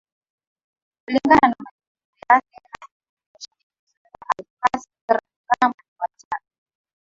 kulingana 1.03 1.47
na 1.49 1.63
majukumu 1.63 2.17
yake 2.29 2.55
na 2.63 2.77
hili 2.81 3.05
ndio 3.23 3.39
shindikizo 3.43 3.97
la 4.13 4.19
alhasa 4.37 4.87
draman 5.07 5.73
watara 5.99 6.45